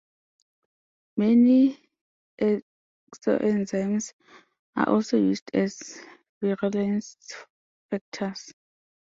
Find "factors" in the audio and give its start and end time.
7.91-8.51